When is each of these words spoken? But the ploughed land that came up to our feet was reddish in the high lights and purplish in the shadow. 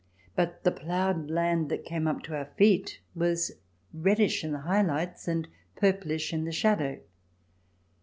But 0.35 0.63
the 0.63 0.71
ploughed 0.71 1.29
land 1.29 1.69
that 1.69 1.85
came 1.85 2.07
up 2.07 2.23
to 2.23 2.35
our 2.35 2.45
feet 2.57 3.01
was 3.13 3.51
reddish 3.93 4.43
in 4.43 4.51
the 4.51 4.61
high 4.61 4.81
lights 4.81 5.27
and 5.27 5.47
purplish 5.75 6.33
in 6.33 6.43
the 6.43 6.51
shadow. 6.51 6.99